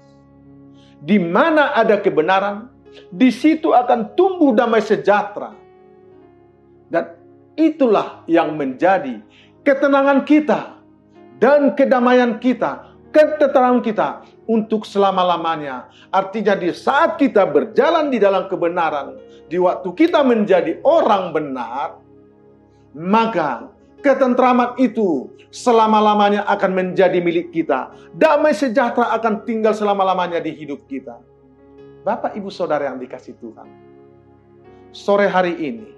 Di 1.01 1.17
mana 1.17 1.73
ada 1.73 1.97
kebenaran, 1.97 2.69
di 3.09 3.33
situ 3.33 3.73
akan 3.73 4.13
tumbuh 4.13 4.53
damai 4.53 4.85
sejahtera. 4.85 5.57
Dan 6.91 7.17
itulah 7.57 8.21
yang 8.29 8.53
menjadi 8.53 9.23
ketenangan 9.65 10.21
kita 10.27 10.77
dan 11.41 11.73
kedamaian 11.73 12.37
kita, 12.37 12.93
ketentraman 13.09 13.81
kita 13.81 14.21
untuk 14.45 14.85
selama-lamanya. 14.85 15.89
Artinya 16.13 16.53
di 16.53 16.69
saat 16.75 17.17
kita 17.17 17.47
berjalan 17.49 18.13
di 18.13 18.21
dalam 18.21 18.45
kebenaran, 18.45 19.17
di 19.49 19.57
waktu 19.57 19.89
kita 19.95 20.21
menjadi 20.21 20.83
orang 20.85 21.33
benar, 21.33 21.97
maka 22.93 23.71
Ketentraman 24.01 24.81
itu 24.81 25.29
selama-lamanya 25.53 26.41
akan 26.49 26.71
menjadi 26.73 27.21
milik 27.21 27.53
kita. 27.53 27.93
Damai 28.17 28.57
sejahtera 28.57 29.13
akan 29.13 29.45
tinggal 29.45 29.77
selama-lamanya 29.77 30.41
di 30.41 30.57
hidup 30.57 30.89
kita. 30.89 31.21
Bapak, 32.01 32.33
ibu, 32.33 32.49
saudara 32.49 32.89
yang 32.89 32.97
dikasih 32.97 33.37
Tuhan, 33.37 33.69
sore 34.89 35.29
hari 35.29 35.53
ini, 35.53 35.89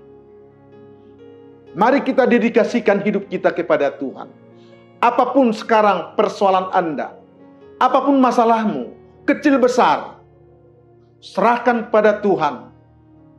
mari 1.79 2.03
kita 2.03 2.27
dedikasikan 2.27 2.99
hidup 2.99 3.31
kita 3.31 3.55
kepada 3.55 3.87
Tuhan. 3.95 4.27
Apa 4.99 5.31
pun 5.31 5.55
sekarang 5.55 6.19
persoalan 6.19 6.75
Anda, 6.75 7.15
apa 7.79 8.03
pun 8.03 8.19
masalahmu, 8.19 8.91
kecil 9.23 9.63
besar, 9.63 10.19
serahkan 11.23 11.87
pada 11.87 12.19
Tuhan 12.19 12.67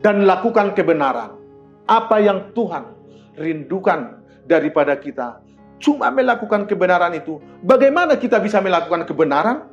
dan 0.00 0.24
lakukan 0.24 0.72
kebenaran. 0.72 1.36
Apa 1.84 2.16
yang 2.16 2.48
Tuhan 2.56 2.96
rindukan 3.36 4.23
daripada 4.44 4.96
kita 4.96 5.40
cuma 5.84 6.08
melakukan 6.08 6.64
kebenaran 6.64 7.12
itu. 7.12 7.40
Bagaimana 7.60 8.16
kita 8.16 8.40
bisa 8.40 8.60
melakukan 8.64 9.04
kebenaran? 9.04 9.68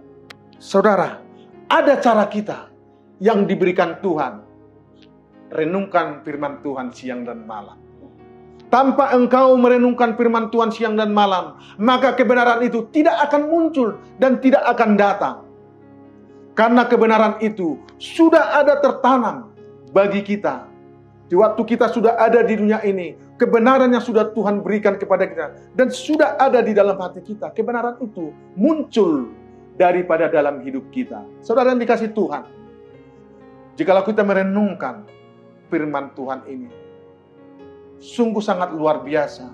Saudara, 0.59 1.23
ada 1.71 1.95
cara 2.03 2.27
kita 2.27 2.67
yang 3.23 3.47
diberikan 3.47 3.97
Tuhan. 4.03 4.43
Renungkan 5.51 6.23
firman 6.23 6.63
Tuhan 6.63 6.91
siang 6.95 7.27
dan 7.27 7.43
malam. 7.43 7.79
Tanpa 8.71 9.11
engkau 9.11 9.59
merenungkan 9.59 10.15
firman 10.15 10.47
Tuhan 10.47 10.71
siang 10.71 10.95
dan 10.95 11.11
malam, 11.11 11.59
maka 11.75 12.15
kebenaran 12.15 12.63
itu 12.63 12.87
tidak 12.95 13.27
akan 13.27 13.51
muncul 13.51 13.99
dan 14.15 14.39
tidak 14.39 14.63
akan 14.63 14.95
datang. 14.95 15.43
Karena 16.55 16.87
kebenaran 16.87 17.35
itu 17.43 17.79
sudah 17.99 18.63
ada 18.63 18.79
tertanam 18.79 19.51
bagi 19.91 20.23
kita. 20.23 20.71
Di 21.27 21.35
waktu 21.35 21.63
kita 21.67 21.91
sudah 21.91 22.15
ada 22.15 22.43
di 22.43 22.59
dunia 22.59 22.79
ini, 22.83 23.15
kebenaran 23.41 23.89
yang 23.89 24.05
sudah 24.05 24.29
Tuhan 24.37 24.61
berikan 24.61 25.01
kepada 25.01 25.25
kita 25.25 25.57
dan 25.73 25.89
sudah 25.89 26.37
ada 26.37 26.61
di 26.61 26.77
dalam 26.77 26.93
hati 27.01 27.25
kita. 27.25 27.49
Kebenaran 27.49 27.97
itu 27.97 28.29
muncul 28.53 29.33
daripada 29.81 30.29
dalam 30.29 30.61
hidup 30.61 30.85
kita. 30.93 31.25
Saudara 31.41 31.73
yang 31.73 31.81
dikasih 31.81 32.13
Tuhan, 32.13 32.45
jikalau 33.73 34.05
kita 34.05 34.21
merenungkan 34.21 35.09
firman 35.73 36.13
Tuhan 36.13 36.45
ini, 36.45 36.69
sungguh 37.97 38.45
sangat 38.45 38.77
luar 38.77 39.01
biasa 39.01 39.49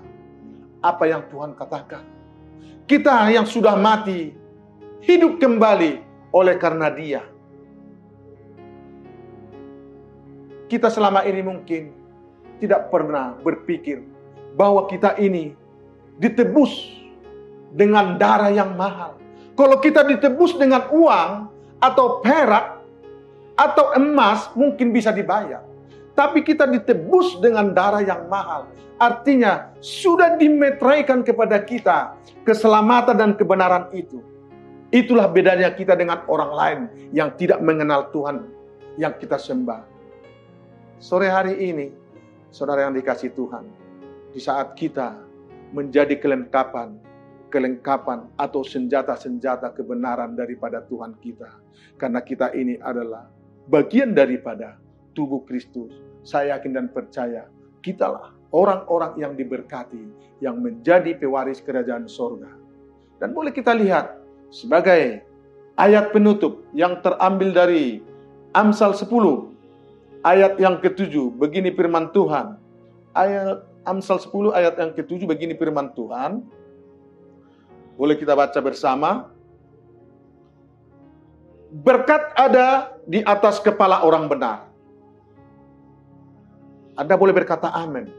apa 0.84 1.04
yang 1.08 1.24
Tuhan 1.32 1.56
katakan. 1.56 2.04
Kita 2.84 3.32
yang 3.32 3.48
sudah 3.48 3.72
mati, 3.72 4.36
hidup 5.00 5.40
kembali 5.40 6.04
oleh 6.36 6.54
karena 6.60 6.92
dia. 6.92 7.24
Kita 10.68 10.92
selama 10.92 11.24
ini 11.24 11.40
mungkin 11.40 11.97
tidak 12.58 12.90
pernah 12.92 13.34
berpikir 13.40 14.02
bahwa 14.58 14.86
kita 14.90 15.14
ini 15.18 15.54
ditebus 16.18 16.98
dengan 17.72 18.18
darah 18.18 18.50
yang 18.50 18.74
mahal. 18.74 19.14
Kalau 19.54 19.78
kita 19.82 20.06
ditebus 20.06 20.54
dengan 20.58 20.86
uang 20.90 21.50
atau 21.78 22.22
perak 22.22 22.82
atau 23.58 23.94
emas 23.98 24.50
mungkin 24.54 24.94
bisa 24.94 25.10
dibayar. 25.10 25.62
Tapi 26.14 26.42
kita 26.42 26.66
ditebus 26.66 27.38
dengan 27.38 27.70
darah 27.70 28.02
yang 28.02 28.26
mahal. 28.26 28.66
Artinya 28.98 29.70
sudah 29.78 30.34
dimetraikan 30.34 31.22
kepada 31.22 31.62
kita 31.62 32.18
keselamatan 32.42 33.14
dan 33.14 33.30
kebenaran 33.38 33.86
itu. 33.94 34.18
Itulah 34.90 35.30
bedanya 35.30 35.70
kita 35.70 35.94
dengan 35.94 36.26
orang 36.26 36.50
lain 36.50 36.80
yang 37.14 37.30
tidak 37.38 37.62
mengenal 37.62 38.10
Tuhan. 38.10 38.58
yang 38.98 39.14
kita 39.14 39.38
sembah. 39.38 39.86
Sore 40.98 41.30
hari 41.30 41.54
ini, 41.70 41.94
saudara 42.48 42.88
yang 42.88 42.94
dikasih 42.96 43.32
Tuhan, 43.36 43.64
di 44.32 44.40
saat 44.40 44.76
kita 44.76 45.16
menjadi 45.72 46.16
kelengkapan, 46.16 46.96
kelengkapan 47.52 48.28
atau 48.36 48.64
senjata-senjata 48.64 49.72
kebenaran 49.72 50.36
daripada 50.36 50.84
Tuhan 50.84 51.16
kita. 51.20 51.48
Karena 51.96 52.20
kita 52.24 52.52
ini 52.56 52.76
adalah 52.80 53.28
bagian 53.68 54.12
daripada 54.16 54.80
tubuh 55.12 55.44
Kristus. 55.44 55.92
Saya 56.24 56.56
yakin 56.56 56.72
dan 56.76 56.86
percaya, 56.92 57.48
kitalah 57.80 58.36
orang-orang 58.52 59.16
yang 59.20 59.32
diberkati, 59.36 60.00
yang 60.40 60.60
menjadi 60.60 61.16
pewaris 61.16 61.60
kerajaan 61.60 62.08
sorga. 62.08 62.48
Dan 63.18 63.34
boleh 63.34 63.50
kita 63.50 63.74
lihat 63.74 64.14
sebagai 64.48 65.24
ayat 65.76 66.14
penutup 66.14 66.64
yang 66.72 67.00
terambil 67.04 67.50
dari 67.52 68.00
Amsal 68.56 68.96
10 68.96 69.57
ayat 70.22 70.58
yang 70.58 70.78
ketujuh 70.82 71.34
begini 71.36 71.70
firman 71.74 72.10
Tuhan. 72.10 72.58
Ayat 73.14 73.66
Amsal 73.86 74.20
10 74.20 74.52
ayat 74.52 74.74
yang 74.76 74.90
ketujuh 74.92 75.26
begini 75.26 75.56
firman 75.56 75.90
Tuhan. 75.96 76.44
Boleh 77.98 78.14
kita 78.14 78.36
baca 78.36 78.58
bersama? 78.62 79.32
Berkat 81.68 82.32
ada 82.38 82.96
di 83.04 83.20
atas 83.24 83.60
kepala 83.60 84.00
orang 84.04 84.30
benar. 84.30 84.68
Anda 86.96 87.14
boleh 87.14 87.34
berkata 87.34 87.70
amin. 87.74 88.10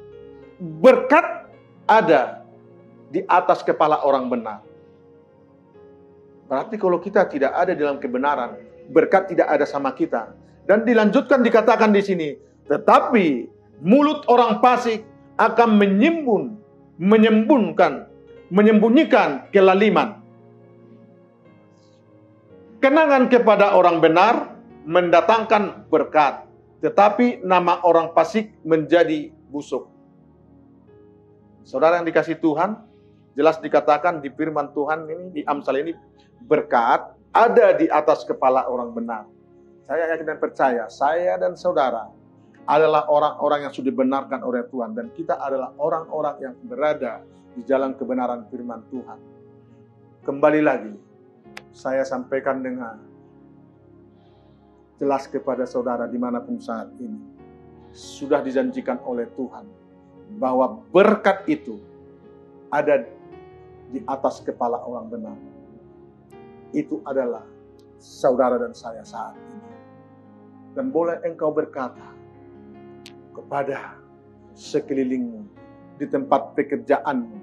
Berkat 0.59 1.49
ada 1.89 2.45
di 3.09 3.25
atas 3.25 3.65
kepala 3.65 4.05
orang 4.05 4.29
benar. 4.29 4.61
Berarti 6.49 6.75
kalau 6.81 6.97
kita 6.97 7.29
tidak 7.29 7.53
ada 7.53 7.77
dalam 7.77 8.01
kebenaran, 8.01 8.57
berkat 8.89 9.29
tidak 9.29 9.47
ada 9.49 9.65
sama 9.69 9.93
kita. 9.93 10.33
Dan 10.69 10.85
dilanjutkan 10.85 11.41
dikatakan 11.41 11.89
di 11.89 12.01
sini, 12.05 12.29
tetapi 12.69 13.49
mulut 13.81 14.21
orang 14.29 14.61
fasik 14.61 15.01
akan 15.41 15.81
menyimbun, 15.81 16.61
menyembunkan, 17.01 18.05
menyembunyikan 18.53 19.49
kelaliman. 19.49 20.21
Kenangan 22.85 23.33
kepada 23.33 23.73
orang 23.73 23.97
benar 23.97 24.53
mendatangkan 24.85 25.89
berkat, 25.89 26.45
tetapi 26.85 27.41
nama 27.41 27.81
orang 27.81 28.13
fasik 28.13 28.53
menjadi 28.61 29.33
busuk. 29.49 29.89
Saudara 31.65 31.97
yang 31.97 32.05
dikasih 32.05 32.37
Tuhan, 32.37 32.77
jelas 33.33 33.57
dikatakan 33.57 34.21
di 34.21 34.29
firman 34.37 34.69
Tuhan 34.77 35.09
ini, 35.09 35.25
di 35.33 35.41
Amsal 35.49 35.81
ini, 35.81 35.97
berkat 36.45 37.09
ada 37.33 37.73
di 37.73 37.89
atas 37.89 38.21
kepala 38.21 38.69
orang 38.69 38.93
benar. 38.93 39.38
Saya 39.89 40.13
yakin 40.13 40.25
dan 40.29 40.37
percaya, 40.37 40.85
saya 40.85 41.33
dan 41.41 41.57
saudara 41.57 42.13
adalah 42.69 43.09
orang-orang 43.09 43.65
yang 43.65 43.73
sudah 43.73 43.89
dibenarkan 43.89 44.45
oleh 44.45 44.61
Tuhan 44.69 44.93
dan 44.93 45.09
kita 45.17 45.41
adalah 45.41 45.73
orang-orang 45.81 46.35
yang 46.45 46.53
berada 46.61 47.25
di 47.57 47.65
jalan 47.65 47.97
kebenaran 47.97 48.45
firman 48.53 48.85
Tuhan. 48.93 49.17
Kembali 50.29 50.61
lagi, 50.61 50.93
saya 51.73 52.05
sampaikan 52.05 52.61
dengan 52.61 53.01
jelas 55.01 55.25
kepada 55.25 55.65
saudara 55.65 56.05
di 56.05 56.21
mana 56.21 56.37
pun 56.37 56.61
saat 56.61 56.93
ini. 57.01 57.41
Sudah 57.89 58.45
dijanjikan 58.45 59.01
oleh 59.01 59.25
Tuhan 59.33 59.65
bahwa 60.37 60.85
berkat 60.93 61.49
itu 61.49 61.81
ada 62.69 63.09
di 63.89 64.05
atas 64.05 64.37
kepala 64.45 64.85
orang 64.85 65.09
benar 65.09 65.37
itu 66.77 67.01
adalah 67.01 67.41
saudara 67.97 68.61
dan 68.61 68.77
saya 68.77 69.01
saat 69.01 69.33
ini. 69.33 69.68
Dan 70.79 70.95
boleh 70.95 71.19
engkau 71.27 71.51
berkata 71.51 72.07
kepada 73.35 73.99
sekelilingmu 74.55 75.43
di 75.99 76.07
tempat 76.07 76.55
pekerjaanmu 76.55 77.35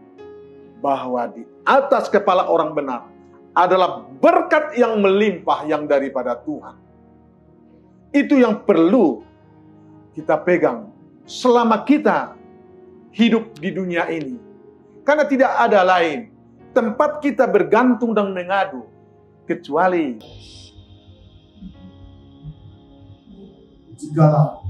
bahwa 0.81 1.29
di 1.37 1.45
atas 1.69 2.09
kepala 2.09 2.49
orang 2.49 2.73
benar 2.73 3.05
adalah 3.53 4.09
berkat 4.25 4.81
yang 4.81 4.97
melimpah 5.05 5.69
yang 5.69 5.85
daripada 5.85 6.33
Tuhan. 6.49 6.81
Itu 8.17 8.41
yang 8.41 8.65
perlu 8.65 9.21
kita 10.17 10.41
pegang 10.41 10.89
selama 11.29 11.85
kita 11.85 12.41
hidup 13.13 13.53
di 13.61 13.69
dunia 13.69 14.09
ini. 14.09 14.41
Karena 15.05 15.29
tidak 15.29 15.53
ada 15.61 15.85
lain 15.85 16.33
tempat 16.73 17.21
kita 17.21 17.45
bergantung 17.45 18.17
dan 18.17 18.33
mengadu 18.33 18.89
kecuali 19.45 20.17
jika 23.97 24.61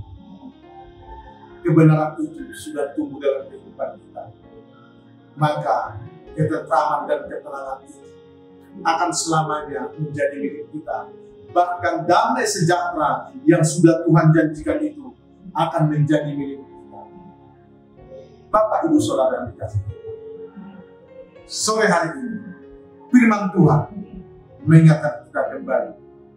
kebenaran 1.66 2.14
itu 2.22 2.46
sudah 2.54 2.94
tumbuh 2.94 3.18
dalam 3.18 3.50
kehidupan 3.50 3.98
kita, 3.98 4.22
maka 5.34 5.98
ketentraman 6.38 7.10
dan 7.10 7.26
ketenangan 7.26 7.78
itu 7.82 8.00
akan 8.86 9.10
selamanya 9.10 9.90
menjadi 9.98 10.36
milik 10.38 10.66
kita. 10.70 11.10
Bahkan 11.50 12.04
damai 12.06 12.44
sejahtera 12.44 13.32
yang 13.48 13.64
sudah 13.64 14.04
Tuhan 14.04 14.26
janjikan 14.30 14.78
itu 14.84 15.10
akan 15.56 15.82
menjadi 15.90 16.30
milik 16.36 16.62
kita. 16.62 17.00
Bapak, 18.52 18.86
Ibu, 18.86 19.00
Saudara 19.02 19.42
yang 19.42 19.48
dikasih. 19.52 19.82
Sore 21.46 21.86
hari 21.86 22.10
ini, 22.18 22.42
firman 23.10 23.54
Tuhan 23.54 23.82
mengingatkan 24.66 25.26
kita 25.30 25.42
kembali. 25.54 25.92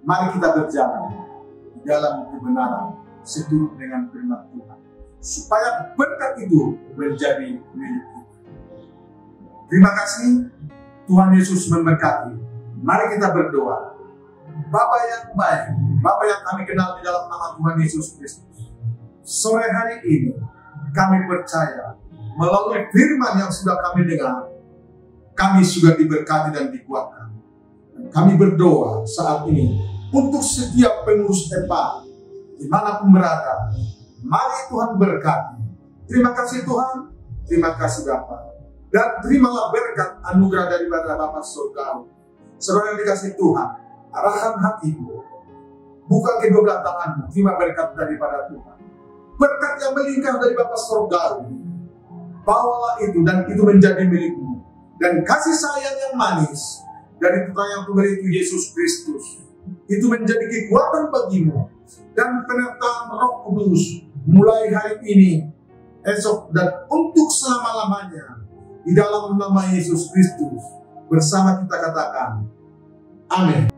Mari 0.06 0.26
kita 0.38 0.48
berjalan 0.56 1.29
di 1.80 1.88
dalam 1.88 2.28
kebenaran 2.32 2.96
seturut 3.24 3.76
dengan 3.80 4.08
firman 4.12 4.48
Tuhan. 4.52 4.80
Supaya 5.20 5.92
berkat 6.00 6.48
itu 6.48 6.80
menjadi 6.96 7.60
milik 7.60 8.06
kita. 8.08 8.34
Terima 9.68 9.92
kasih 9.96 10.48
Tuhan 11.08 11.30
Yesus 11.36 11.68
memberkati. 11.68 12.36
Mari 12.80 13.16
kita 13.16 13.36
berdoa. 13.36 14.00
Bapak 14.70 15.02
yang 15.08 15.24
baik, 15.40 15.64
Bapak 16.04 16.26
yang 16.28 16.42
kami 16.44 16.62
kenal 16.68 17.00
di 17.00 17.02
dalam 17.08 17.32
nama 17.32 17.56
Tuhan 17.56 17.76
Yesus 17.80 18.20
Kristus. 18.20 18.76
Sore 19.24 19.68
hari 19.72 20.04
ini 20.04 20.36
kami 20.92 21.24
percaya 21.28 21.96
melalui 22.36 22.88
firman 22.92 23.40
yang 23.40 23.52
sudah 23.52 23.80
kami 23.80 24.04
dengar, 24.04 24.52
kami 25.32 25.64
sudah 25.64 25.96
diberkati 25.96 26.52
dan 26.52 26.76
dikuatkan 26.76 27.20
kami 28.08 28.40
berdoa 28.40 29.04
saat 29.04 29.44
ini 29.52 29.76
untuk 30.10 30.42
setiap 30.42 31.06
pengurus 31.06 31.50
EPA 31.54 32.10
di 32.60 32.68
mana 32.68 33.00
pun 33.00 33.10
berada. 33.16 33.72
Mari 34.20 34.60
Tuhan 34.68 35.00
berkati. 35.00 35.58
Terima 36.12 36.36
kasih 36.36 36.68
Tuhan, 36.68 36.96
terima 37.48 37.72
kasih 37.80 38.04
Bapak. 38.04 38.42
Dan 38.90 39.22
terimalah 39.22 39.70
berkat 39.70 40.18
anugerah 40.34 40.68
daripada 40.68 41.16
Bapak 41.16 41.46
Surga. 41.46 42.04
Saudara 42.60 42.92
yang 42.92 43.00
dikasih 43.06 43.38
Tuhan, 43.38 43.70
arahan 44.12 44.58
hatimu. 44.60 45.24
Buka 46.10 46.42
kedua 46.42 46.66
belah 46.66 46.82
tanganmu, 46.82 47.30
terima 47.30 47.54
berkat 47.56 47.94
daripada 47.94 48.50
Tuhan. 48.50 48.78
Berkat 49.38 49.74
yang 49.80 49.94
melingkar 49.94 50.36
dari 50.42 50.58
Bapak 50.58 50.80
Surga. 50.82 51.22
Bawalah 52.44 52.98
itu 53.06 53.22
dan 53.22 53.46
itu 53.46 53.62
menjadi 53.62 54.04
milikmu. 54.10 54.66
Dan 55.00 55.22
kasih 55.24 55.54
sayang 55.54 55.96
yang 56.10 56.14
manis 56.18 56.82
dari 57.22 57.48
putra 57.48 57.64
yang 57.78 57.82
tunggal 57.88 58.10
itu 58.10 58.28
Yesus 58.28 58.74
Kristus 58.74 59.49
itu 59.88 60.06
menjadi 60.10 60.46
kekuatan 60.46 61.10
bagimu. 61.14 61.70
Dan 62.14 62.46
penyertaan 62.46 63.10
Roh 63.14 63.48
Kudus 63.48 64.06
mulai 64.30 64.70
hari 64.70 65.02
ini 65.10 65.32
esok 66.04 66.54
dan 66.56 66.86
untuk 66.90 67.28
selama-lamanya 67.30 68.46
di 68.84 68.92
dalam 68.98 69.36
nama 69.38 69.62
Yesus 69.70 70.10
Kristus 70.10 70.64
bersama 71.10 71.62
kita 71.62 71.76
katakan 71.78 72.46
amin 73.30 73.70